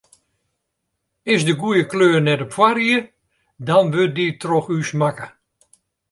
Is 1.33 1.41
de 1.47 1.55
goede 1.61 1.85
kleur 1.91 2.21
net 2.25 2.41
op 2.45 2.51
foarried, 2.57 3.05
dan 3.67 3.85
wurdt 3.93 4.17
dy 4.17 4.27
troch 4.41 4.69
ús 4.77 4.89
makke. 4.99 5.27